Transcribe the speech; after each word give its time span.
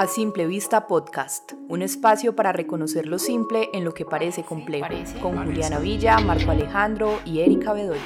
A 0.00 0.06
Simple 0.06 0.46
Vista 0.46 0.86
Podcast, 0.86 1.54
un 1.66 1.82
espacio 1.82 2.36
para 2.36 2.52
reconocer 2.52 3.04
lo 3.08 3.18
simple 3.18 3.68
en 3.74 3.84
lo 3.84 3.94
que 3.94 4.04
parece 4.04 4.44
complejo, 4.44 4.86
con 5.20 5.44
Juliana 5.44 5.80
Villa, 5.80 6.16
Marco 6.20 6.52
Alejandro 6.52 7.20
y 7.26 7.40
Erika 7.40 7.72
Bedoya. 7.72 8.00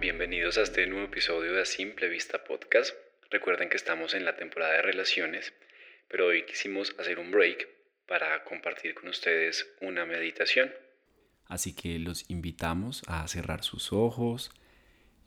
Bienvenidos 0.00 0.56
a 0.56 0.62
este 0.62 0.86
nuevo 0.86 1.04
episodio 1.04 1.52
de 1.52 1.60
A 1.60 1.66
Simple 1.66 2.08
Vista 2.08 2.42
Podcast. 2.42 2.96
Recuerden 3.30 3.68
que 3.68 3.76
estamos 3.76 4.14
en 4.14 4.24
la 4.24 4.36
temporada 4.36 4.72
de 4.72 4.80
relaciones, 4.80 5.52
pero 6.08 6.28
hoy 6.28 6.46
quisimos 6.46 6.96
hacer 6.98 7.18
un 7.18 7.32
break 7.32 7.68
para 8.06 8.44
compartir 8.44 8.94
con 8.94 9.10
ustedes 9.10 9.70
una 9.82 10.06
meditación. 10.06 10.72
Así 11.48 11.72
que 11.72 11.98
los 11.98 12.28
invitamos 12.28 13.02
a 13.06 13.26
cerrar 13.26 13.64
sus 13.64 13.92
ojos, 13.92 14.50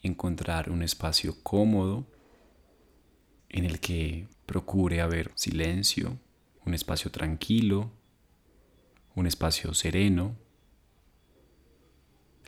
encontrar 0.03 0.69
un 0.69 0.83
espacio 0.83 1.35
cómodo 1.41 2.05
en 3.49 3.65
el 3.65 3.79
que 3.79 4.27
procure 4.45 5.01
haber 5.01 5.31
silencio, 5.35 6.19
un 6.63 6.75
espacio 6.75 7.11
tranquilo, 7.11 7.91
un 9.15 9.25
espacio 9.25 9.73
sereno. 9.73 10.37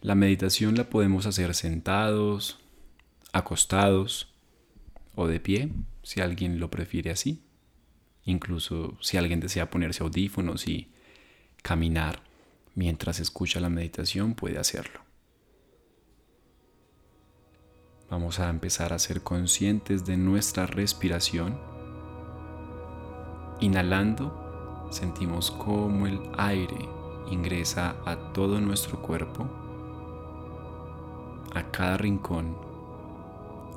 La 0.02 0.16
meditación 0.16 0.76
la 0.76 0.90
podemos 0.90 1.26
hacer 1.26 1.56
sentados, 1.56 2.60
acostados 3.32 4.34
o 5.16 5.28
de 5.28 5.40
pie, 5.40 5.72
si 6.04 6.22
alguien 6.22 6.60
lo 6.60 6.70
prefiere 6.70 7.10
así. 7.10 7.42
Incluso 8.24 8.98
si 9.02 9.18
alguien 9.18 9.40
desea 9.40 9.72
ponerse 9.72 10.04
audífonos 10.04 10.68
y 10.68 10.92
caminar 11.62 12.22
mientras 12.76 13.20
escucha 13.20 13.60
la 13.60 13.70
meditación 13.70 14.34
puede 14.34 14.60
hacerlo. 14.60 15.02
Vamos 18.10 18.40
a 18.40 18.50
empezar 18.50 18.94
a 18.94 19.00
ser 19.00 19.24
conscientes 19.24 20.06
de 20.06 20.18
nuestra 20.18 20.68
respiración. 20.68 21.60
Inhalando, 23.60 24.88
sentimos 24.92 25.50
cómo 25.52 26.06
el 26.06 26.20
aire 26.38 26.88
ingresa 27.32 27.96
a 28.06 28.34
todo 28.34 28.60
nuestro 28.60 29.02
cuerpo, 29.02 29.50
a 31.56 31.72
cada 31.72 31.98
rincón, 31.98 32.56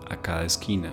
a 0.08 0.20
cada 0.20 0.44
esquina. 0.44 0.92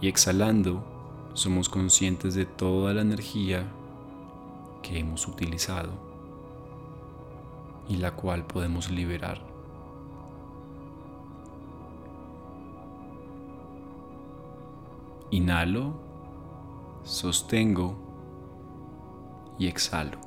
Y 0.00 0.08
exhalando, 0.08 1.30
somos 1.34 1.68
conscientes 1.68 2.34
de 2.34 2.46
toda 2.46 2.94
la 2.94 3.02
energía 3.02 3.70
que 4.82 4.98
hemos 4.98 5.26
utilizado 5.26 5.92
y 7.88 7.96
la 7.96 8.12
cual 8.12 8.44
podemos 8.44 8.90
liberar. 8.90 9.40
Inhalo, 15.30 15.94
sostengo 17.04 17.96
y 19.58 19.66
exhalo. 19.66 20.18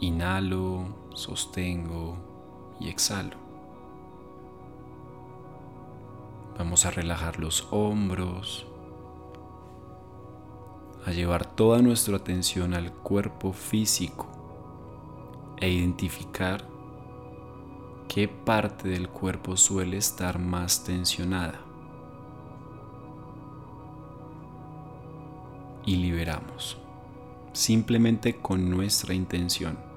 Inhalo, 0.00 0.86
sostengo 1.12 2.16
y 2.80 2.88
exhalo. 2.88 3.43
Vamos 6.58 6.86
a 6.86 6.90
relajar 6.90 7.40
los 7.40 7.66
hombros, 7.72 8.66
a 11.04 11.10
llevar 11.10 11.44
toda 11.46 11.82
nuestra 11.82 12.16
atención 12.16 12.74
al 12.74 12.92
cuerpo 12.92 13.52
físico 13.52 14.28
e 15.58 15.68
identificar 15.68 16.64
qué 18.08 18.28
parte 18.28 18.88
del 18.88 19.08
cuerpo 19.08 19.56
suele 19.56 19.96
estar 19.96 20.38
más 20.38 20.84
tensionada. 20.84 21.60
Y 25.84 25.96
liberamos, 25.96 26.78
simplemente 27.52 28.36
con 28.36 28.70
nuestra 28.70 29.12
intención. 29.12 29.93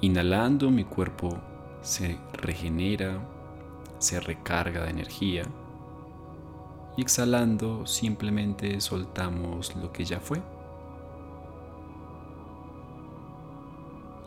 Inhalando 0.00 0.70
mi 0.70 0.84
cuerpo 0.84 1.36
se 1.82 2.20
regenera, 2.32 3.18
se 3.98 4.20
recarga 4.20 4.84
de 4.84 4.90
energía. 4.90 5.42
Y 6.96 7.02
exhalando 7.02 7.84
simplemente 7.84 8.80
soltamos 8.80 9.74
lo 9.74 9.90
que 9.90 10.04
ya 10.04 10.20
fue. 10.20 10.40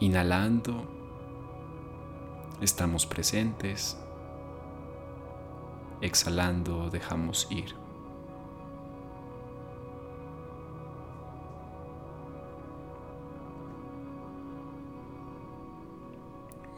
Inhalando, 0.02 0.84
estamos 2.60 3.06
presentes. 3.06 3.98
Exhalando, 6.02 6.90
dejamos 6.90 7.48
ir. 7.50 7.81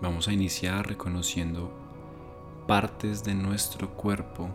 Vamos 0.03 0.27
a 0.27 0.33
iniciar 0.33 0.85
reconociendo 0.85 1.71
partes 2.67 3.23
de 3.23 3.33
nuestro 3.33 3.93
cuerpo 3.93 4.49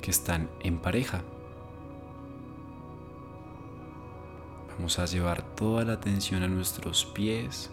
que 0.00 0.10
están 0.10 0.48
en 0.60 0.78
pareja. 0.78 1.22
Vamos 4.70 4.98
a 4.98 5.04
llevar 5.04 5.42
toda 5.54 5.84
la 5.84 5.92
atención 5.92 6.42
a 6.42 6.48
nuestros 6.48 7.04
pies. 7.04 7.70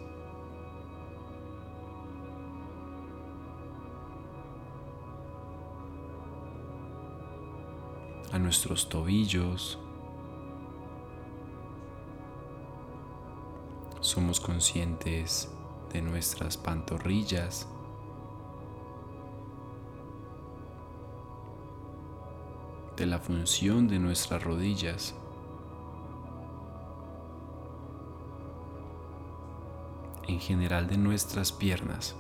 a 8.34 8.40
nuestros 8.40 8.90
tobillos, 8.90 9.80
somos 14.16 14.40
conscientes 14.40 15.52
de 15.92 16.02
nuestras 16.02 16.56
pantorrillas, 16.56 17.68
de 22.96 23.06
la 23.08 23.20
función 23.20 23.90
de 23.90 24.00
nuestras 24.00 24.42
rodillas. 24.42 25.16
en 30.28 30.40
general 30.40 30.88
de 30.88 30.98
nuestras 30.98 31.52
piernas. 31.52 32.16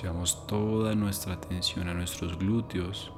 Llevamos 0.00 0.46
toda 0.46 0.94
nuestra 0.94 1.32
atención 1.32 1.88
a 1.88 1.94
nuestros 1.94 2.38
glúteos. 2.38 3.12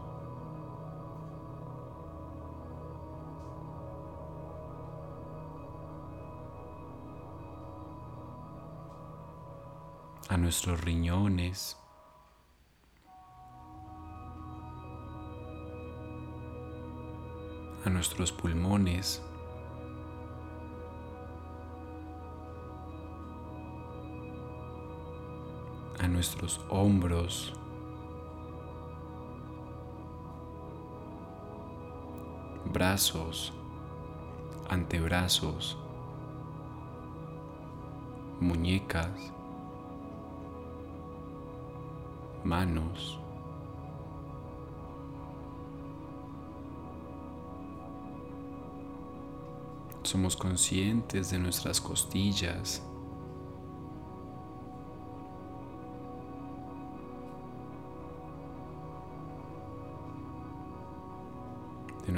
a 10.30 10.36
nuestros 10.36 10.82
riñones. 10.82 11.76
a 17.84 17.90
nuestros 17.90 18.32
pulmones. 18.32 19.22
Nuestros 26.08 26.60
hombros. 26.68 27.52
brazos, 32.72 33.52
antebrazos, 34.68 35.78
muñecas, 38.40 39.32
manos, 42.44 43.18
somos 50.02 50.36
conscientes 50.36 51.30
de 51.30 51.38
nuestras 51.38 51.80
costillas, 51.80 52.82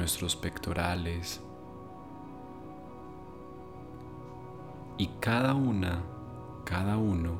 nuestros 0.01 0.35
pectorales. 0.35 1.39
Y 4.97 5.05
cada 5.19 5.53
una, 5.53 6.01
cada 6.65 6.97
uno 6.97 7.33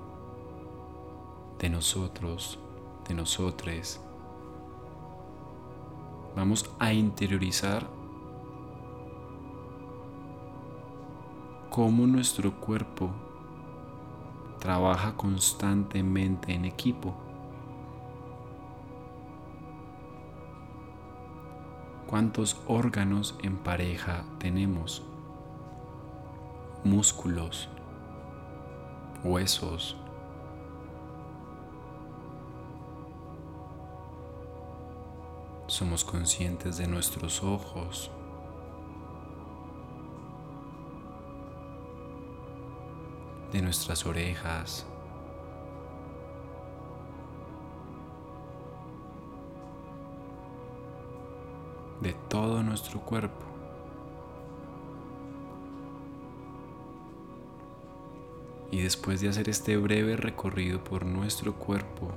de 1.58 1.72
nosotros, 1.72 2.60
de 3.08 3.16
nosotres, 3.16 4.00
vamos 6.36 6.70
a 6.78 6.94
interiorizar 6.94 7.88
cómo 11.72 12.06
nuestro 12.06 12.52
cuerpo 12.60 13.10
trabaja 14.60 15.18
constantemente 15.18 16.54
en 16.54 16.66
equipo. 16.66 17.16
¿Cuántos 22.12 22.62
órganos 22.68 23.36
en 23.42 23.56
pareja 23.56 24.26
tenemos? 24.38 25.02
Músculos, 26.84 27.70
huesos, 29.24 29.96
somos 35.68 36.04
conscientes 36.04 36.76
de 36.76 36.88
nuestros 36.88 37.42
ojos, 37.44 38.12
de 43.54 43.62
nuestras 43.62 44.06
orejas, 44.06 44.86
nuestro 52.72 53.02
cuerpo. 53.02 53.46
Y 58.72 58.80
después 58.80 59.20
de 59.20 59.28
hacer 59.28 59.50
este 59.50 59.76
breve 59.76 60.16
recorrido 60.16 60.82
por 60.82 61.06
nuestro 61.06 61.56
cuerpo, 61.56 62.14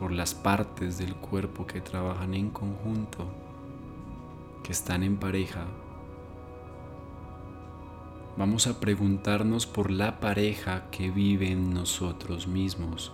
por 0.00 0.10
las 0.10 0.34
partes 0.34 0.98
del 0.98 1.14
cuerpo 1.14 1.64
que 1.64 1.80
trabajan 1.80 2.34
en 2.34 2.50
conjunto, 2.50 3.30
que 4.64 4.72
están 4.72 5.04
en 5.04 5.16
pareja, 5.16 5.64
vamos 8.36 8.66
a 8.66 8.80
preguntarnos 8.80 9.64
por 9.66 9.92
la 9.92 10.18
pareja 10.18 10.90
que 10.90 11.12
vive 11.12 11.52
en 11.52 11.72
nosotros 11.72 12.48
mismos. 12.48 13.12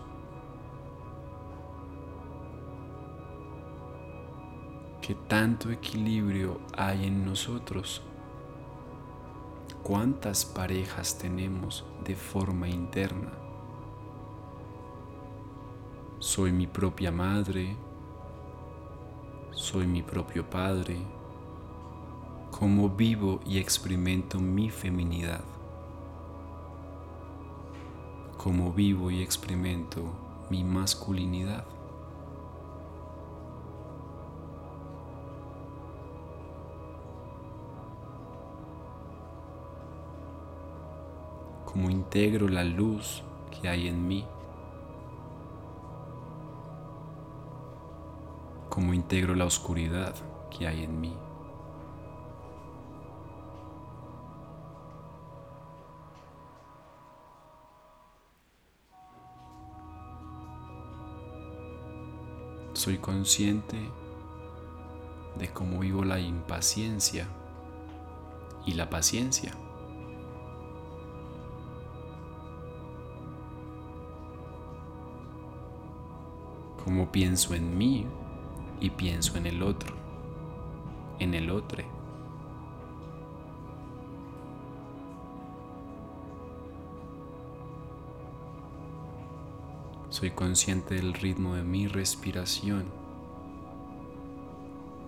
¿Qué 5.07 5.15
tanto 5.15 5.71
equilibrio 5.71 6.59
hay 6.77 7.07
en 7.07 7.25
nosotros? 7.25 8.03
¿Cuántas 9.85 10.45
parejas 10.45 11.17
tenemos 11.17 11.85
de 12.03 12.17
forma 12.17 12.69
interna? 12.69 13.31
Soy 16.19 16.51
mi 16.51 16.67
propia 16.67 17.13
madre, 17.13 17.77
soy 19.53 19.87
mi 19.87 20.03
propio 20.03 20.51
padre, 20.51 20.97
cómo 22.51 22.89
vivo 22.89 23.39
y 23.47 23.59
experimento 23.59 24.41
mi 24.41 24.71
feminidad, 24.71 25.45
cómo 28.37 28.73
vivo 28.73 29.13
y 29.13 29.23
experimento 29.23 30.03
mi 30.51 30.65
masculinidad. 30.65 31.76
Cómo 41.77 41.91
integro 41.91 42.49
la 42.49 42.65
luz 42.65 43.23
que 43.51 43.69
hay 43.69 43.87
en 43.87 44.09
mí, 44.09 44.25
cómo 48.71 48.95
integro 48.95 49.35
la 49.35 49.45
oscuridad 49.45 50.15
que 50.49 50.67
hay 50.67 50.85
en 50.85 50.99
mí. 50.99 51.15
Soy 62.73 62.97
consciente 62.97 63.77
de 65.39 65.53
cómo 65.53 65.81
vivo 65.81 66.07
la 66.07 66.19
impaciencia 66.19 67.29
y 68.65 68.73
la 68.73 68.89
paciencia. 68.89 69.66
Cómo 76.87 77.11
pienso 77.11 77.53
en 77.53 77.77
mí 77.77 78.07
y 78.79 78.91
pienso 78.91 79.37
en 79.37 79.47
el 79.47 79.61
otro, 79.65 79.93
en 81.19 81.35
el 81.35 81.51
otro. 81.51 81.83
Soy 90.11 90.31
consciente 90.31 90.95
del 90.95 91.15
ritmo 91.15 91.57
de 91.57 91.65
mi 91.65 91.89
respiración, 91.89 92.85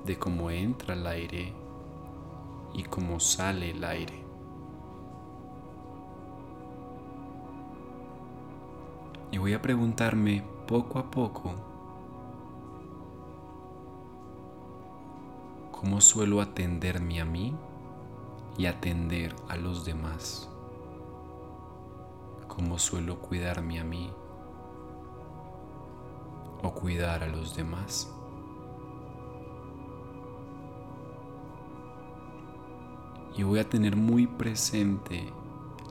de 0.04 0.18
cómo 0.18 0.50
entra 0.50 0.94
el 0.94 1.06
aire 1.06 1.52
y 2.74 2.82
cómo 2.82 3.20
sale 3.20 3.70
el 3.70 3.84
aire. 3.84 4.24
Y 9.30 9.38
voy 9.38 9.52
a 9.52 9.62
preguntarme 9.62 10.57
poco 10.68 10.98
a 10.98 11.10
poco 11.10 11.54
cómo 15.72 15.98
suelo 16.02 16.42
atenderme 16.42 17.22
a 17.22 17.24
mí 17.24 17.54
y 18.58 18.66
atender 18.66 19.34
a 19.48 19.56
los 19.56 19.86
demás. 19.86 20.50
Cómo 22.48 22.78
suelo 22.78 23.18
cuidarme 23.18 23.80
a 23.80 23.84
mí 23.84 24.10
o 26.62 26.70
cuidar 26.74 27.22
a 27.22 27.28
los 27.28 27.56
demás. 27.56 28.12
Y 33.38 33.42
voy 33.42 33.60
a 33.60 33.68
tener 33.68 33.96
muy 33.96 34.26
presente 34.26 35.32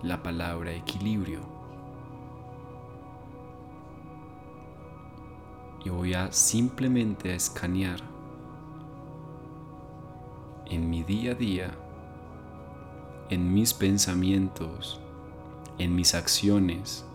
la 0.04 0.22
palabra 0.22 0.72
equilibrio. 0.72 1.57
Y 5.84 5.90
voy 5.90 6.14
a 6.14 6.32
simplemente 6.32 7.34
escanear 7.34 8.00
en 10.66 10.90
mi 10.90 11.04
día 11.04 11.32
a 11.32 11.36
día, 11.36 11.72
en 13.30 13.54
mis 13.54 13.74
pensamientos, 13.74 15.00
en 15.78 15.96
mis 15.96 16.14
acciones, 16.14 17.08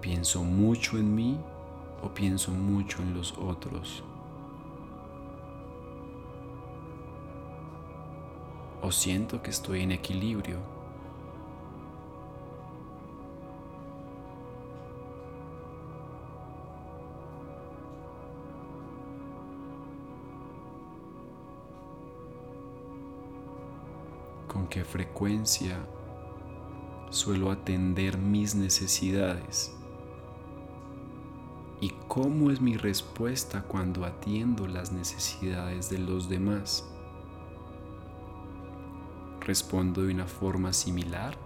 ¿Pienso 0.00 0.42
mucho 0.42 0.96
en 0.96 1.14
mí 1.14 1.38
o 2.02 2.08
pienso 2.08 2.52
mucho 2.52 3.02
en 3.02 3.12
los 3.12 3.36
otros? 3.36 4.02
¿O 8.80 8.90
siento 8.90 9.42
que 9.42 9.50
estoy 9.50 9.82
en 9.82 9.92
equilibrio? 9.92 10.79
Qué 24.70 24.84
frecuencia 24.84 25.78
suelo 27.10 27.50
atender 27.50 28.16
mis 28.16 28.54
necesidades? 28.54 29.76
y 31.80 31.90
cómo 32.08 32.50
es 32.50 32.60
mi 32.60 32.76
respuesta 32.76 33.62
cuando 33.62 34.04
atiendo 34.04 34.66
las 34.66 34.92
necesidades 34.92 35.88
de 35.88 35.98
los 35.98 36.28
demás. 36.28 36.86
¿Respondo 39.40 40.02
de 40.02 40.12
una 40.12 40.26
forma 40.26 40.72
similar? 40.74 41.36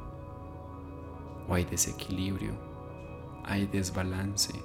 ¿O 1.49 1.55
hay 1.55 1.65
desequilibrio? 1.65 2.53
¿Hay 3.45 3.67
desbalance? 3.67 4.61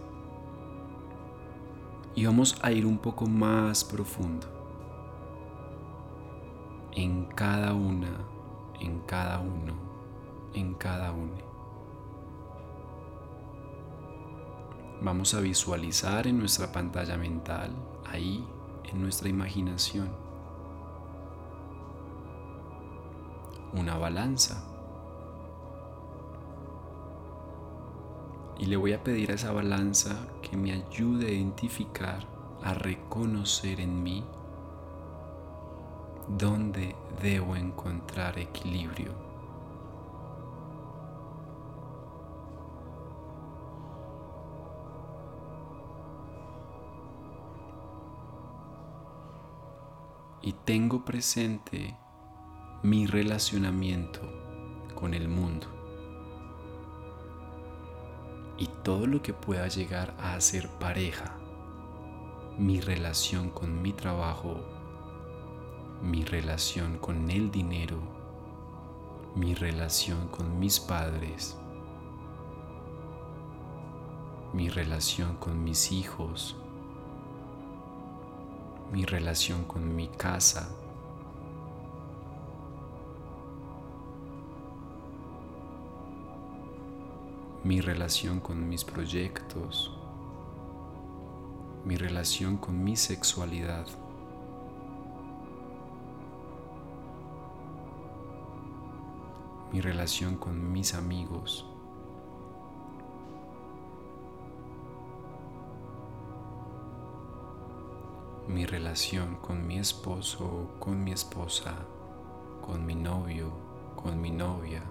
Y 2.16 2.26
vamos 2.26 2.58
a 2.64 2.72
ir 2.72 2.88
un 2.88 2.98
poco 2.98 3.28
más 3.28 3.84
profundo. 3.84 4.48
En 6.94 7.26
cada 7.26 7.74
una, 7.74 8.10
en 8.80 9.00
cada 9.02 9.40
uno, 9.40 9.74
en 10.54 10.74
cada 10.76 11.12
uno. 11.12 11.50
Vamos 15.02 15.34
a 15.34 15.40
visualizar 15.40 16.28
en 16.28 16.40
nuestra 16.40 16.72
pantalla 16.72 17.18
mental, 17.18 17.74
ahí, 18.06 18.46
en 18.84 19.02
nuestra 19.02 19.30
imaginación, 19.30 20.10
una 23.74 23.98
balanza. 23.98 24.66
Y 28.58 28.66
le 28.66 28.76
voy 28.76 28.92
a 28.92 29.04
pedir 29.04 29.32
a 29.32 29.36
esa 29.36 29.54
balanza 29.54 30.28
que 30.42 30.58
me 30.58 30.74
ayude 30.74 31.28
a 31.28 31.32
identificar, 31.32 32.28
a 32.62 32.74
reconocer 32.74 33.80
en 33.80 34.04
mí 34.04 34.26
dónde 36.38 36.96
debo 37.22 37.56
encontrar 37.56 38.38
equilibrio. 38.40 39.30
y 50.42 50.54
tengo 50.54 51.04
presente 51.04 51.98
mi 52.82 53.06
relacionamiento 53.06 54.22
con 54.96 55.14
el 55.14 55.28
mundo 55.28 55.68
y 58.58 58.68
todo 58.84 59.06
lo 59.06 59.22
que 59.22 59.34
pueda 59.34 59.68
llegar 59.68 60.16
a 60.20 60.40
ser 60.42 60.68
pareja, 60.80 61.38
mi 62.58 62.82
relación 62.82 63.50
con 63.50 63.82
mi 63.82 63.94
trabajo, 63.94 64.60
mi 66.02 66.24
relación 66.24 66.98
con 66.98 67.30
el 67.30 67.52
dinero, 67.52 67.98
mi 69.36 69.54
relación 69.54 70.28
con 70.30 70.60
mis 70.60 70.80
padres, 70.80 71.58
mi 74.54 74.70
relación 74.70 75.36
con 75.36 75.64
mis 75.64 75.92
hijos, 75.92 76.56
mi 78.92 79.06
relación 79.06 79.66
con 79.66 79.96
mi 79.96 80.08
casa. 80.08 80.70
mi 87.62 87.82
relación 87.82 88.40
con 88.40 88.70
mis 88.70 88.86
proyectos, 88.86 89.92
mi 91.84 91.98
relación 91.98 92.56
con 92.58 92.84
mi 92.84 92.96
sexualidad. 92.96 93.86
Mi 99.72 99.82
relación 99.82 100.36
con 100.38 100.72
mis 100.72 100.94
amigos. 100.94 101.70
mi 108.50 108.66
relación 108.66 109.36
con 109.36 109.68
mi 109.68 109.78
esposo, 109.78 110.72
con 110.80 111.04
mi 111.04 111.12
esposa, 111.12 111.76
con 112.66 112.84
mi 112.84 112.96
novio, 112.96 113.52
con 113.96 114.20
mi 114.20 114.32
novia. 114.32 114.84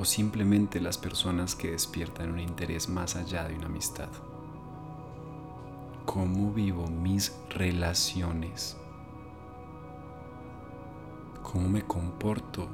O 0.00 0.04
simplemente 0.04 0.80
las 0.80 0.98
personas 0.98 1.54
que 1.54 1.70
despiertan 1.70 2.32
un 2.32 2.40
interés 2.40 2.88
más 2.88 3.14
allá 3.14 3.46
de 3.46 3.54
una 3.54 3.66
amistad. 3.66 4.08
¿Cómo 6.04 6.50
vivo 6.50 6.88
mis 6.88 7.38
relaciones? 7.50 8.81
¿Cómo 11.52 11.68
me 11.68 11.82
comporto 11.82 12.68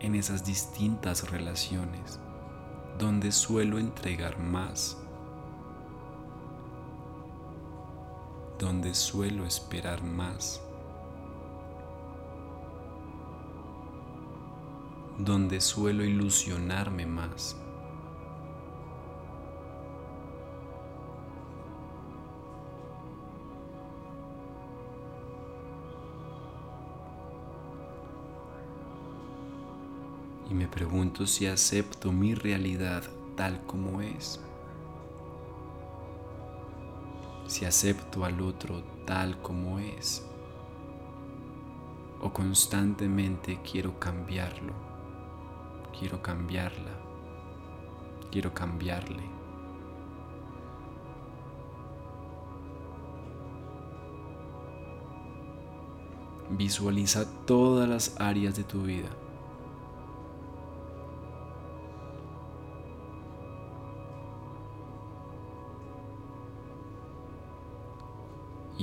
en 0.00 0.14
esas 0.14 0.44
distintas 0.44 1.30
relaciones? 1.30 2.20
donde 2.98 3.32
suelo 3.32 3.78
entregar 3.78 4.38
más, 4.38 4.96
donde 8.58 8.94
suelo 8.94 9.44
esperar 9.44 10.02
más, 10.02 10.62
donde 15.18 15.60
suelo 15.60 16.04
ilusionarme 16.04 17.06
más. 17.06 17.56
Pregunto 30.72 31.26
si 31.26 31.46
acepto 31.46 32.10
mi 32.12 32.34
realidad 32.34 33.04
tal 33.36 33.60
como 33.66 34.00
es. 34.00 34.40
Si 37.46 37.66
acepto 37.66 38.24
al 38.24 38.40
otro 38.40 38.82
tal 39.06 39.40
como 39.42 39.78
es. 39.78 40.26
O 42.22 42.32
constantemente 42.32 43.60
quiero 43.70 43.98
cambiarlo. 43.98 44.72
Quiero 45.98 46.22
cambiarla. 46.22 46.92
Quiero 48.30 48.54
cambiarle. 48.54 49.24
Visualiza 56.48 57.26
todas 57.44 57.86
las 57.86 58.18
áreas 58.18 58.56
de 58.56 58.64
tu 58.64 58.82
vida 58.82 59.10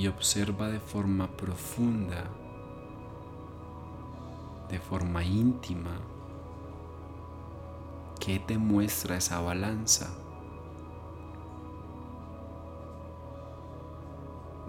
y 0.00 0.06
observa 0.08 0.68
de 0.68 0.80
forma 0.80 1.28
profunda, 1.28 2.24
de 4.70 4.80
forma 4.80 5.22
íntima, 5.22 6.00
qué 8.18 8.38
te 8.38 8.56
muestra 8.56 9.18
esa 9.18 9.42
balanza. 9.42 10.08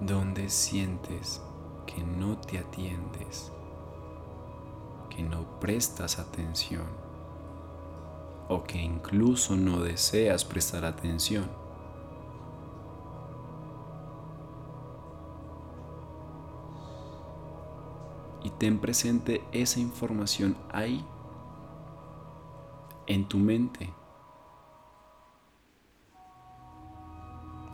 Donde 0.02 0.50
sientes 0.50 1.42
que 1.86 2.04
no 2.04 2.38
te 2.38 2.58
atiendes, 2.58 3.54
que 5.10 5.24
no 5.24 5.62
prestas 5.62 6.20
atención 6.20 6.88
o 8.50 8.64
que 8.64 8.80
incluso 8.80 9.56
no 9.56 9.80
deseas 9.80 10.44
prestar 10.44 10.84
atención. 10.84 11.61
Ten 18.62 18.78
presente 18.78 19.44
esa 19.52 19.80
información 19.80 20.56
ahí, 20.72 21.04
en 23.08 23.28
tu 23.28 23.40
mente, 23.40 23.92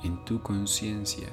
en 0.02 0.24
tu 0.24 0.42
conciencia. 0.42 1.28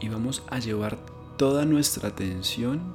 Y 0.00 0.08
vamos 0.08 0.44
a 0.50 0.60
llevar 0.60 0.96
toda 1.36 1.64
nuestra 1.64 2.10
atención 2.10 2.94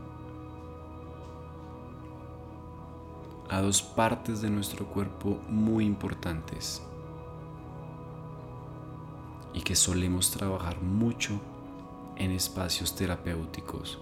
a 3.50 3.60
dos 3.60 3.82
partes 3.82 4.42
de 4.42 4.50
nuestro 4.50 4.86
cuerpo 4.86 5.42
muy 5.50 5.84
importantes 5.84 6.87
y 9.58 9.62
que 9.62 9.76
solemos 9.76 10.30
trabajar 10.30 10.80
mucho 10.84 11.42
en 12.16 12.30
espacios 12.30 12.96
terapéuticos. 12.96 13.98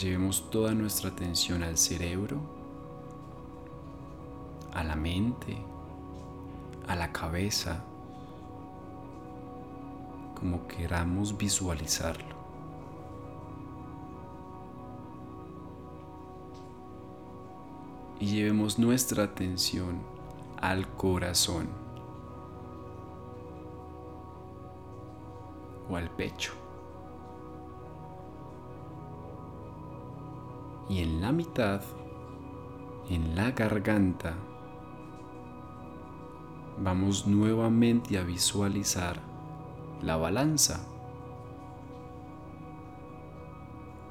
Llevemos 0.00 0.48
toda 0.48 0.72
nuestra 0.72 1.10
atención 1.10 1.64
al 1.64 1.76
cerebro, 1.76 2.38
a 4.72 4.84
la 4.84 4.94
mente, 4.94 5.58
a 6.86 6.94
la 6.94 7.10
cabeza, 7.10 7.82
como 10.38 10.68
queramos 10.68 11.36
visualizarlo. 11.36 12.36
Y 18.20 18.26
llevemos 18.26 18.78
nuestra 18.78 19.24
atención 19.24 20.15
al 20.60 20.88
corazón 20.96 21.68
o 25.88 25.96
al 25.96 26.10
pecho. 26.10 26.52
Y 30.88 31.00
en 31.02 31.20
la 31.20 31.32
mitad, 31.32 31.82
en 33.08 33.34
la 33.34 33.50
garganta, 33.50 34.34
vamos 36.78 37.26
nuevamente 37.26 38.18
a 38.18 38.22
visualizar 38.22 39.20
la 40.02 40.16
balanza. 40.16 40.86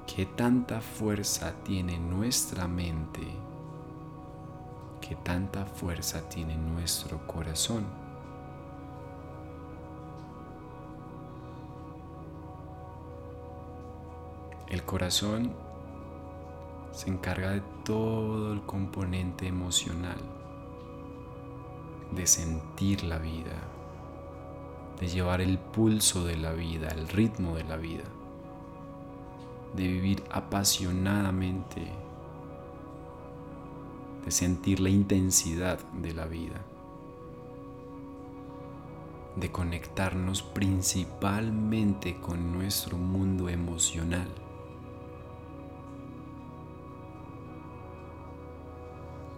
¿Qué 0.08 0.26
tanta 0.26 0.82
fuerza 0.82 1.54
tiene 1.64 1.98
nuestra 2.00 2.68
mente? 2.68 3.45
¿Qué 5.08 5.16
tanta 5.18 5.66
fuerza 5.66 6.28
tiene 6.30 6.58
nuestro 6.58 7.28
corazón? 7.28 7.86
El 14.68 14.84
corazón 14.84 15.54
se 16.92 17.12
encarga 17.12 17.52
de 17.52 17.62
todo 17.84 18.52
el 18.52 18.64
componente 18.64 19.46
emocional, 19.46 20.18
de 22.12 22.26
sentir 22.26 23.04
la 23.04 23.20
vida, 23.20 23.62
de 25.00 25.08
llevar 25.08 25.40
el 25.40 25.60
pulso 25.60 26.26
de 26.26 26.36
la 26.36 26.54
vida, 26.54 26.88
el 26.88 27.08
ritmo 27.10 27.56
de 27.56 27.64
la 27.64 27.78
vida, 27.78 28.06
de 29.76 29.84
vivir 29.84 30.24
apasionadamente, 30.32 31.92
de 34.26 34.32
sentir 34.32 34.80
la 34.80 34.90
intensidad 34.90 35.80
de 35.94 36.14
la 36.14 36.26
vida, 36.26 36.66
de 39.36 39.52
conectarnos 39.52 40.42
principalmente 40.42 42.20
con 42.20 42.52
nuestro 42.52 42.98
mundo 42.98 43.50
emocional 43.50 44.28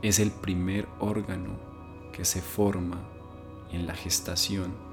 es 0.01 0.19
el 0.19 0.31
primer 0.31 0.87
órgano 0.99 1.57
que 2.13 2.23
se 2.23 2.41
forma 2.41 3.01
en 3.71 3.87
la 3.87 3.95
gestación. 3.95 4.86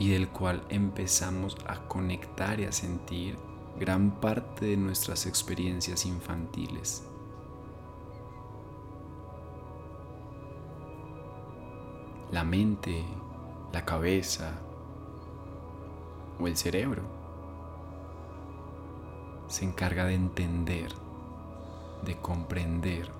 Y 0.00 0.08
del 0.08 0.30
cual 0.30 0.64
empezamos 0.70 1.58
a 1.66 1.86
conectar 1.86 2.58
y 2.58 2.64
a 2.64 2.72
sentir 2.72 3.36
gran 3.78 4.18
parte 4.18 4.64
de 4.64 4.76
nuestras 4.78 5.26
experiencias 5.26 6.06
infantiles. 6.06 7.06
La 12.32 12.44
mente, 12.44 13.04
la 13.74 13.84
cabeza, 13.84 14.54
o 16.40 16.46
el 16.46 16.56
cerebro 16.56 17.02
se 19.48 19.66
encarga 19.66 20.06
de 20.06 20.14
entender, 20.14 20.94
de 22.06 22.16
comprender, 22.16 23.10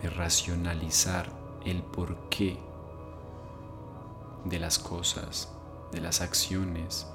de 0.00 0.08
racionalizar 0.08 1.32
el 1.64 1.82
porqué 1.82 2.69
de 4.44 4.58
las 4.58 4.78
cosas, 4.78 5.52
de 5.92 6.00
las 6.00 6.20
acciones, 6.20 7.06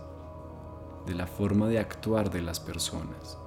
de 1.06 1.16
la 1.16 1.28
forma 1.28 1.68
de 1.68 1.80
actuar 1.80 2.30
de 2.30 2.42
las 2.42 2.60
personas. 2.60 3.38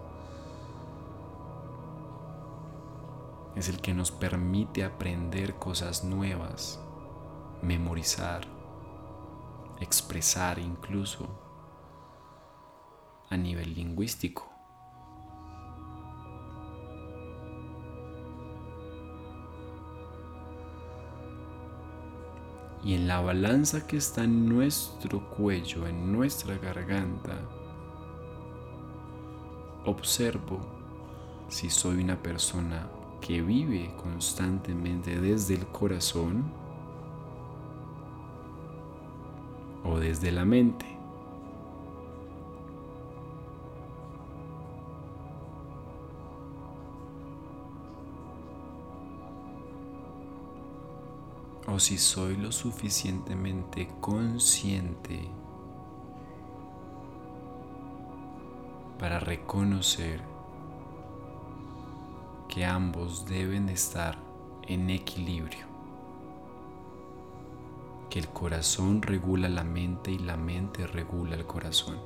Es 3.56 3.68
el 3.68 3.80
que 3.80 3.94
nos 3.94 4.10
permite 4.10 4.84
aprender 4.84 5.56
cosas 5.56 6.04
nuevas, 6.04 6.80
memorizar, 7.62 8.46
expresar 9.80 10.58
incluso 10.58 11.26
a 13.30 13.36
nivel 13.36 13.74
lingüístico. 13.74 14.47
Y 22.88 22.94
en 22.94 23.06
la 23.06 23.20
balanza 23.20 23.86
que 23.86 23.98
está 23.98 24.24
en 24.24 24.48
nuestro 24.48 25.28
cuello, 25.28 25.86
en 25.86 26.10
nuestra 26.10 26.56
garganta, 26.56 27.38
observo 29.84 30.58
si 31.50 31.68
soy 31.68 32.02
una 32.02 32.16
persona 32.22 32.88
que 33.20 33.42
vive 33.42 33.94
constantemente 34.02 35.20
desde 35.20 35.56
el 35.56 35.66
corazón 35.66 36.50
o 39.84 39.98
desde 39.98 40.32
la 40.32 40.46
mente. 40.46 40.97
O 51.70 51.78
si 51.78 51.98
soy 51.98 52.36
lo 52.36 52.50
suficientemente 52.50 53.88
consciente 54.00 55.28
para 58.98 59.20
reconocer 59.20 60.22
que 62.48 62.64
ambos 62.64 63.26
deben 63.26 63.68
estar 63.68 64.18
en 64.66 64.88
equilibrio 64.88 65.68
que 68.08 68.18
el 68.18 68.28
corazón 68.28 69.02
regula 69.02 69.50
la 69.50 69.64
mente 69.64 70.10
y 70.10 70.18
la 70.18 70.36
mente 70.36 70.86
regula 70.86 71.36
el 71.36 71.46
corazón. 71.46 71.98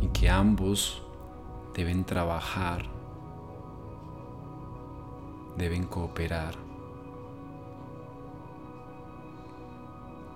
Y 0.00 0.08
que 0.08 0.28
ambos 0.28 1.02
deben 1.74 2.04
trabajar, 2.04 2.86
deben 5.56 5.84
cooperar 5.84 6.63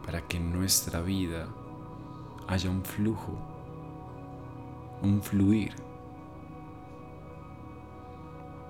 para 0.09 0.27
que 0.27 0.39
en 0.39 0.51
nuestra 0.55 1.03
vida 1.03 1.49
haya 2.47 2.71
un 2.71 2.83
flujo, 2.83 3.39
un 5.03 5.23
fluir 5.23 5.75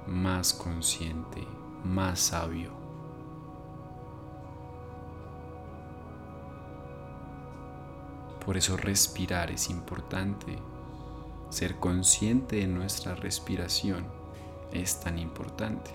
más 0.09 0.53
consciente, 0.53 1.47
más 1.85 2.19
sabio. 2.19 2.73
Por 8.45 8.57
eso 8.57 8.77
respirar 8.77 9.53
es 9.53 9.71
importante. 9.71 10.59
Ser 11.51 11.77
consciente 11.77 12.57
de 12.57 12.67
nuestra 12.67 13.15
respiración 13.15 14.09
es 14.73 14.99
tan 14.99 15.21
importante. 15.21 15.93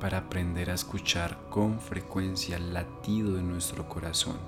Para 0.00 0.18
aprender 0.18 0.70
a 0.70 0.74
escuchar 0.74 1.38
con 1.50 1.78
frecuencia 1.78 2.56
el 2.56 2.72
latido 2.72 3.34
de 3.34 3.42
nuestro 3.42 3.88
corazón. 3.88 4.38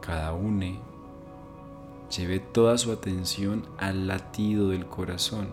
Cada 0.00 0.32
uno 0.32 0.80
lleve 2.16 2.38
toda 2.40 2.78
su 2.78 2.92
atención 2.92 3.66
al 3.78 4.06
latido 4.06 4.68
del 4.68 4.86
corazón 4.86 5.48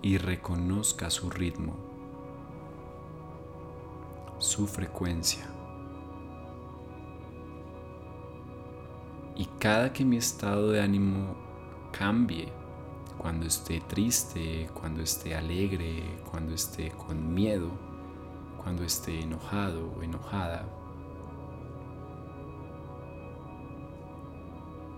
y 0.00 0.18
reconozca 0.18 1.10
su 1.10 1.30
ritmo 1.30 1.92
su 4.42 4.66
frecuencia. 4.66 5.46
Y 9.36 9.46
cada 9.58 9.92
que 9.92 10.04
mi 10.04 10.16
estado 10.16 10.70
de 10.70 10.80
ánimo 10.80 11.36
cambie, 11.92 12.48
cuando 13.18 13.46
esté 13.46 13.80
triste, 13.80 14.68
cuando 14.74 15.02
esté 15.02 15.36
alegre, 15.36 16.18
cuando 16.28 16.54
esté 16.54 16.90
con 16.90 17.32
miedo, 17.32 17.70
cuando 18.62 18.82
esté 18.82 19.20
enojado 19.20 19.92
o 19.96 20.02
enojada, 20.02 20.66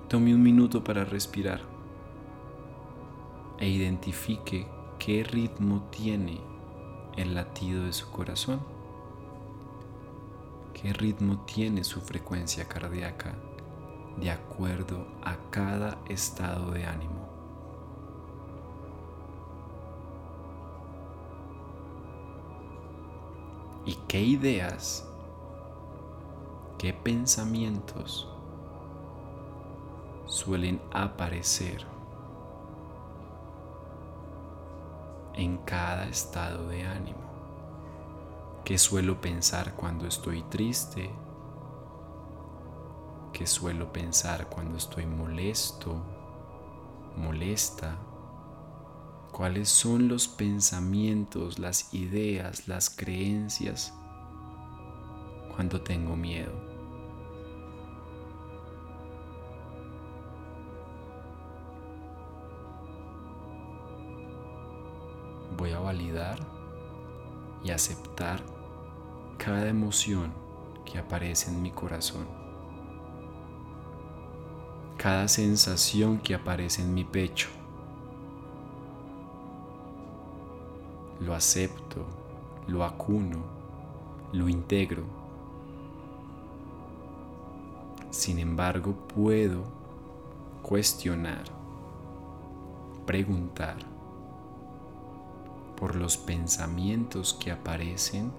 tome 0.08 0.34
un 0.34 0.42
minuto 0.42 0.82
para 0.82 1.04
respirar 1.04 1.60
e 3.58 3.68
identifique 3.68 4.66
qué 4.98 5.24
ritmo 5.24 5.88
tiene 5.90 6.40
el 7.16 7.34
latido 7.34 7.84
de 7.84 7.92
su 7.92 8.10
corazón. 8.10 8.60
Qué 10.72 10.92
ritmo 10.92 11.44
tiene 11.46 11.84
su 11.84 12.00
frecuencia 12.00 12.66
cardíaca 12.66 13.34
de 14.16 14.30
acuerdo 14.30 15.06
a 15.22 15.36
cada 15.50 15.98
estado 16.08 16.70
de 16.70 16.84
ánimo. 16.84 17.24
¿Y 23.86 23.94
qué 24.08 24.22
ideas, 24.22 25.06
qué 26.78 26.92
pensamientos 26.92 28.28
suelen 30.26 30.80
aparecer 30.90 31.84
en 35.34 35.58
cada 35.58 36.06
estado 36.06 36.68
de 36.68 36.86
ánimo? 36.86 37.24
qué 38.64 38.78
suelo 38.78 39.20
pensar 39.20 39.74
cuando 39.74 40.06
estoy 40.06 40.42
triste, 40.44 41.10
qué 43.34 43.48
suelo 43.48 43.92
pensar 43.92 44.48
cuando 44.48 44.78
estoy 44.78 45.06
molesto, 45.06 46.00
molesta, 47.16 47.96
cuáles 49.32 49.68
son 49.68 50.06
los 50.06 50.28
pensamientos, 50.28 51.58
las 51.58 51.92
ideas, 51.92 52.68
las 52.68 52.88
creencias 52.88 53.92
cuando 55.52 55.82
tengo 55.82 56.14
miedo. 56.14 56.52
Voy 65.56 65.72
a 65.72 65.80
validar 65.80 66.38
y 67.64 67.72
aceptar 67.72 68.40
cada 69.38 69.68
emoción 69.68 70.32
que 70.84 70.98
aparece 70.98 71.50
en 71.50 71.62
mi 71.62 71.72
corazón, 71.72 72.43
cada 75.04 75.28
sensación 75.28 76.16
que 76.16 76.34
aparece 76.34 76.80
en 76.80 76.94
mi 76.94 77.04
pecho. 77.04 77.50
Lo 81.20 81.34
acepto, 81.34 82.06
lo 82.68 82.84
acuno, 82.84 83.44
lo 84.32 84.48
integro. 84.48 85.04
Sin 88.08 88.38
embargo, 88.38 88.94
puedo 89.14 89.64
cuestionar, 90.62 91.44
preguntar 93.04 93.76
por 95.76 95.96
los 95.96 96.16
pensamientos 96.16 97.34
que 97.34 97.52
aparecen 97.52 98.32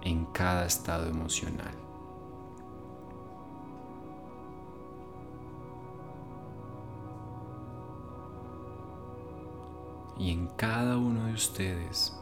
en 0.00 0.24
cada 0.24 0.64
estado 0.64 1.06
emocional. 1.06 1.81
Y 10.22 10.30
en 10.30 10.46
cada 10.46 10.98
uno 10.98 11.24
de 11.24 11.32
ustedes 11.32 12.16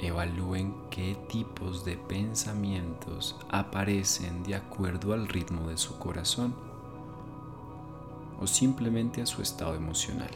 evalúen 0.00 0.76
qué 0.90 1.16
tipos 1.28 1.84
de 1.84 1.96
pensamientos 1.96 3.34
aparecen 3.50 4.44
de 4.44 4.54
acuerdo 4.54 5.12
al 5.12 5.26
ritmo 5.26 5.70
de 5.70 5.76
su 5.76 5.98
corazón 5.98 6.54
o 8.40 8.46
simplemente 8.46 9.22
a 9.22 9.26
su 9.26 9.42
estado 9.42 9.74
emocional. 9.74 10.30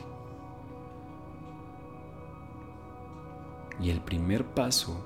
Y 3.78 3.90
el 3.90 4.00
primer 4.00 4.44
paso 4.52 4.96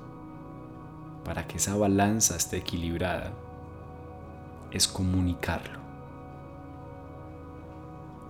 para 1.22 1.46
que 1.46 1.58
esa 1.58 1.76
balanza 1.76 2.34
esté 2.34 2.56
equilibrada 2.56 3.34
es 4.70 4.88
comunicarlo 4.88 5.85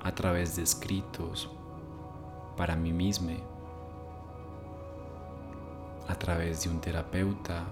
a 0.06 0.14
través 0.14 0.54
de 0.54 0.62
escritos 0.62 1.50
para 2.56 2.76
mí 2.76 2.92
mismo, 2.92 3.32
a 6.06 6.14
través 6.14 6.62
de 6.62 6.70
un 6.70 6.80
terapeuta, 6.80 7.64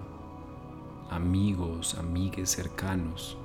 amigos, 1.09 1.95
amigues 1.97 2.49
cercanos, 2.49 3.37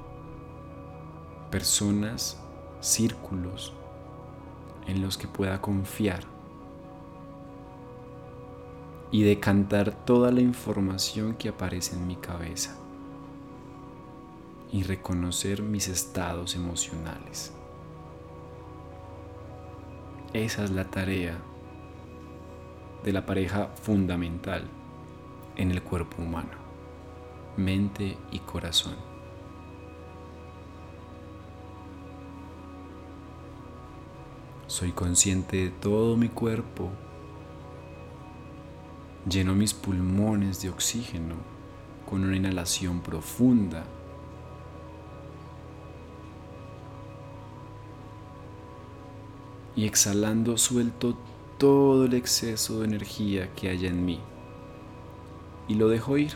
personas, 1.52 2.42
círculos 2.80 3.72
en 4.88 5.02
los 5.02 5.16
que 5.16 5.28
pueda 5.28 5.60
confiar 5.60 6.24
y 9.12 9.22
decantar 9.22 10.04
toda 10.04 10.32
la 10.32 10.40
información 10.40 11.36
que 11.36 11.50
aparece 11.50 11.94
en 11.94 12.08
mi 12.08 12.16
cabeza 12.16 12.76
y 14.72 14.82
reconocer 14.82 15.62
mis 15.62 15.86
estados 15.86 16.56
emocionales. 16.56 17.54
Esa 20.32 20.64
es 20.64 20.70
la 20.70 20.84
tarea 20.84 21.38
de 23.04 23.12
la 23.12 23.26
pareja 23.26 23.68
fundamental 23.82 24.64
en 25.56 25.70
el 25.70 25.82
cuerpo 25.82 26.22
humano, 26.22 26.50
mente 27.56 28.16
y 28.30 28.38
corazón. 28.40 28.96
Soy 34.66 34.92
consciente 34.92 35.56
de 35.56 35.70
todo 35.70 36.16
mi 36.16 36.28
cuerpo 36.28 36.90
Lleno 39.28 39.54
mis 39.54 39.74
pulmones 39.74 40.62
de 40.62 40.70
oxígeno 40.70 41.34
con 42.08 42.24
una 42.24 42.36
inhalación 42.36 43.00
profunda. 43.00 43.84
Y 49.80 49.86
exhalando 49.86 50.58
suelto 50.58 51.16
todo 51.56 52.04
el 52.04 52.12
exceso 52.12 52.80
de 52.80 52.84
energía 52.84 53.50
que 53.54 53.70
haya 53.70 53.88
en 53.88 54.04
mí. 54.04 54.20
Y 55.68 55.74
lo 55.76 55.88
dejo 55.88 56.18
ir. 56.18 56.34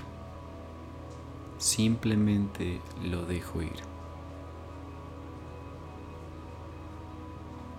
Simplemente 1.59 2.81
lo 3.03 3.27
dejo 3.27 3.61
ir. 3.61 3.83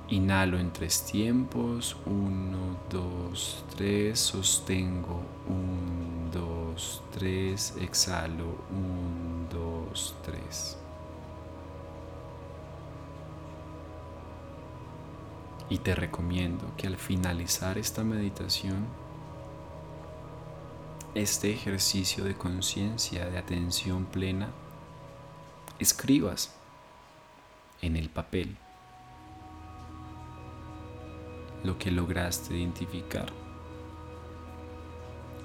Inhalo 0.09 0.59
en 0.59 0.71
tres 0.71 1.03
tiempos. 1.03 1.97
Uno, 2.05 2.77
dos, 2.91 3.65
tres. 3.75 4.19
Sostengo. 4.19 5.23
Un, 5.47 6.29
dos, 6.31 7.01
tres. 7.11 7.73
Exhalo. 7.81 8.55
Un, 8.69 9.47
dos, 9.49 10.13
tres. 10.23 10.77
Y 15.69 15.79
te 15.79 15.95
recomiendo 15.95 16.71
que 16.77 16.87
al 16.87 16.97
finalizar 16.97 17.77
esta 17.77 18.03
meditación, 18.03 18.85
este 21.15 21.51
ejercicio 21.51 22.23
de 22.23 22.35
conciencia, 22.35 23.29
de 23.29 23.37
atención 23.37 24.05
plena, 24.05 24.49
escribas 25.79 26.53
en 27.81 27.95
el 27.95 28.09
papel 28.09 28.57
lo 31.63 31.79
que 31.79 31.89
lograste 31.89 32.55
identificar, 32.55 33.31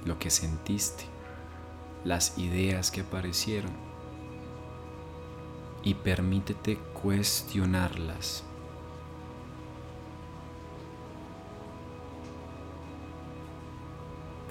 lo 0.05 0.19
que 0.19 0.29
sentiste, 0.31 1.05
las 2.05 2.37
ideas 2.39 2.91
que 2.91 3.01
aparecieron 3.01 3.73
y 5.83 5.95
permítete 5.95 6.77
cuestionarlas. 6.77 8.45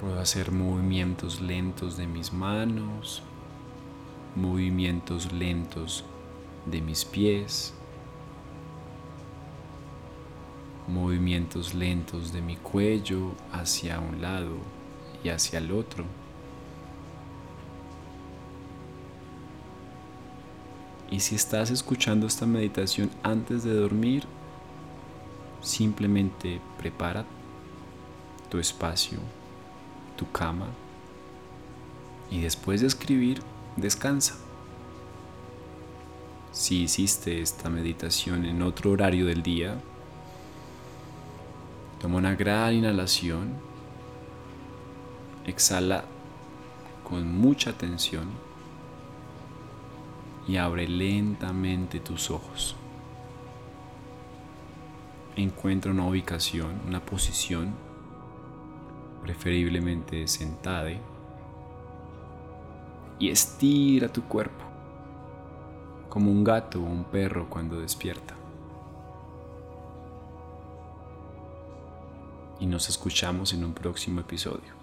Puedo 0.00 0.18
hacer 0.18 0.50
movimientos 0.50 1.42
lentos 1.42 1.98
de 1.98 2.06
mis 2.06 2.32
manos, 2.32 3.22
movimientos 4.34 5.30
lentos 5.30 6.04
de 6.64 6.80
mis 6.80 7.04
pies, 7.04 7.74
movimientos 10.88 11.74
lentos 11.74 12.32
de 12.32 12.40
mi 12.40 12.56
cuello 12.56 13.32
hacia 13.52 14.00
un 14.00 14.22
lado 14.22 14.56
y 15.22 15.28
hacia 15.28 15.58
el 15.58 15.70
otro. 15.70 16.04
Y 21.10 21.20
si 21.20 21.34
estás 21.34 21.70
escuchando 21.70 22.26
esta 22.26 22.46
meditación 22.46 23.10
antes 23.22 23.64
de 23.64 23.74
dormir, 23.74 24.24
simplemente 25.60 26.58
prepara 26.78 27.26
tu 28.48 28.58
espacio, 28.58 29.18
tu 30.20 30.30
cama 30.30 30.66
y 32.30 32.40
después 32.42 32.82
de 32.82 32.86
escribir, 32.86 33.42
descansa. 33.76 34.36
Si 36.52 36.82
hiciste 36.82 37.40
esta 37.40 37.70
meditación 37.70 38.44
en 38.44 38.62
otro 38.62 38.90
horario 38.90 39.26
del 39.26 39.42
día, 39.42 39.80
Toma 42.00 42.16
una 42.16 42.34
gran 42.34 42.72
inhalación. 42.72 43.52
Exhala 45.46 46.04
con 47.04 47.30
mucha 47.30 47.70
atención 47.70 48.30
y 50.48 50.56
abre 50.56 50.88
lentamente 50.88 52.00
tus 52.00 52.30
ojos. 52.30 52.74
Encuentra 55.36 55.92
una 55.92 56.06
ubicación, 56.06 56.80
una 56.88 57.00
posición, 57.00 57.74
preferiblemente 59.22 60.26
sentada, 60.26 60.90
y 63.18 63.28
estira 63.28 64.08
tu 64.08 64.22
cuerpo, 64.22 64.64
como 66.08 66.30
un 66.30 66.42
gato 66.42 66.80
o 66.80 66.84
un 66.84 67.04
perro 67.04 67.48
cuando 67.48 67.80
despierta. 67.80 68.40
y 72.60 72.66
nos 72.66 72.90
escuchamos 72.90 73.54
en 73.54 73.64
un 73.64 73.72
próximo 73.72 74.20
episodio. 74.20 74.79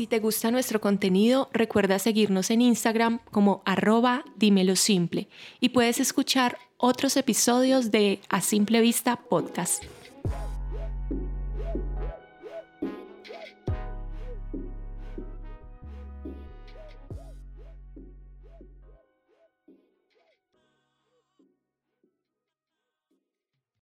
Si 0.00 0.06
te 0.06 0.18
gusta 0.18 0.50
nuestro 0.50 0.80
contenido, 0.80 1.50
recuerda 1.52 1.98
seguirnos 1.98 2.48
en 2.48 2.62
Instagram 2.62 3.18
como 3.30 3.60
arroba 3.66 4.24
dímelo 4.34 4.74
simple 4.74 5.28
y 5.60 5.68
puedes 5.68 6.00
escuchar 6.00 6.56
otros 6.78 7.18
episodios 7.18 7.90
de 7.90 8.18
A 8.30 8.40
Simple 8.40 8.80
Vista 8.80 9.16
Podcast. 9.16 9.84